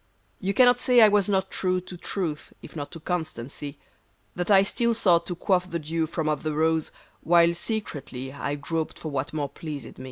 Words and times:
You 0.39 0.55
cannot 0.55 0.79
say 0.79 0.99
I 0.99 1.09
was 1.09 1.29
not 1.29 1.51
true 1.51 1.79
To 1.81 1.95
truth, 1.95 2.53
if 2.63 2.75
not 2.75 2.89
to 2.93 2.99
constancy; 2.99 3.77
That 4.35 4.49
I 4.49 4.63
still 4.63 4.95
sought' 4.95 5.27
to 5.27 5.35
quaff 5.35 5.69
the 5.69 5.77
dew 5.77 6.07
From 6.07 6.27
off 6.27 6.41
the 6.41 6.53
rose, 6.53 6.91
while 7.21 7.53
secretly 7.53 8.33
I 8.33 8.55
groped 8.55 8.97
for 8.97 9.09
what 9.11 9.31
more 9.31 9.47
pleased 9.49 9.99
me. 9.99 9.99